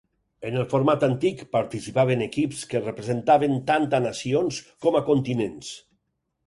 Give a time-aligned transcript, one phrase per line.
[0.49, 5.73] En el format antic participaven equips que representaven tant a nacions com a continents.